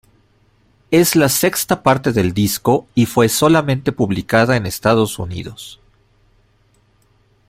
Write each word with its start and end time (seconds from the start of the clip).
Es 0.89 1.15
la 1.15 1.29
sexta 1.29 1.83
parte 1.83 2.11
del 2.11 2.33
disco 2.33 2.87
y 2.95 3.05
fue 3.05 3.29
solamente 3.29 3.91
publicada 3.91 4.57
en 4.57 4.65
Estados 4.65 5.19
Unidos. 5.19 5.79